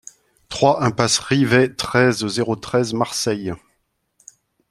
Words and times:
trois 0.49 0.81
impasse 0.83 1.19
Rivet, 1.19 1.75
treize, 1.75 2.25
zéro 2.25 2.55
treize, 2.55 2.95
Marseille 2.95 3.53